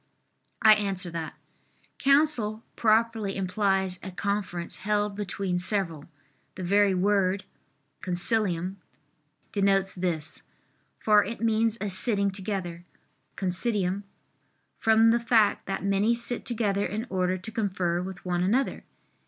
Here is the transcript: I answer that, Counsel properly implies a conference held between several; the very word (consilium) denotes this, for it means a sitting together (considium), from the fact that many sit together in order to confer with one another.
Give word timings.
I 0.63 0.73
answer 0.73 1.11
that, 1.11 1.35
Counsel 1.99 2.63
properly 2.75 3.35
implies 3.35 3.99
a 4.01 4.09
conference 4.09 4.77
held 4.77 5.15
between 5.15 5.59
several; 5.59 6.05
the 6.55 6.63
very 6.63 6.95
word 6.95 7.43
(consilium) 8.01 8.77
denotes 9.51 9.93
this, 9.93 10.41
for 10.97 11.23
it 11.23 11.39
means 11.39 11.77
a 11.79 11.91
sitting 11.91 12.31
together 12.31 12.83
(considium), 13.37 14.01
from 14.75 15.11
the 15.11 15.19
fact 15.19 15.67
that 15.67 15.83
many 15.83 16.15
sit 16.15 16.45
together 16.47 16.83
in 16.87 17.05
order 17.11 17.37
to 17.37 17.51
confer 17.51 18.01
with 18.01 18.25
one 18.25 18.41
another. 18.41 18.83